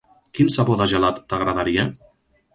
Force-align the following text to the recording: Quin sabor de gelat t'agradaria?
Quin 0.37 0.47
sabor 0.53 0.79
de 0.79 0.87
gelat 0.95 1.21
t'agradaria? 1.35 1.87